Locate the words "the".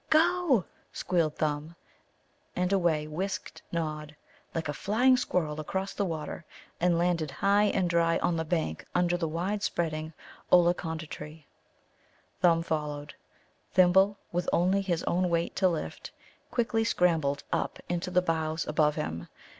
5.93-6.05, 8.35-8.43, 9.15-9.27, 18.09-18.23